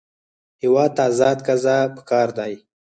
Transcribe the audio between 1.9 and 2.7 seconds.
پکار دی